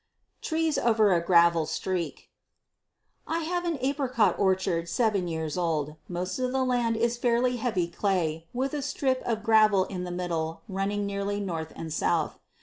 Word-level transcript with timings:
Trees 0.41 0.79
Over 0.79 1.13
a 1.13 1.23
Gravel 1.23 1.67
Streak. 1.67 2.31
I 3.27 3.41
have 3.41 3.65
an 3.65 3.77
apricot 3.81 4.33
orchard 4.39 4.89
seven 4.89 5.27
years 5.27 5.59
old. 5.59 5.95
Most 6.07 6.39
of 6.39 6.51
the 6.51 6.63
land 6.65 6.97
is 6.97 7.17
a 7.17 7.19
fairly 7.19 7.57
heavy 7.57 7.87
clay 7.87 8.47
with 8.51 8.73
a 8.73 8.81
strip 8.81 9.21
of 9.27 9.43
gravel 9.43 9.83
in 9.83 10.03
the 10.03 10.09
middle 10.09 10.63
running 10.67 11.05
nearly 11.05 11.39
north 11.39 11.71
and 11.75 11.93
south. 11.93 12.39